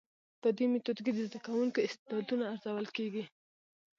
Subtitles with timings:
[0.41, 3.23] په دي ميتود کي د زده کوونکو استعدادونه ارزول کيږي.